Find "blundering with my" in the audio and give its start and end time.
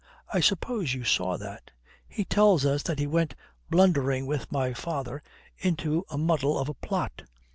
3.69-4.73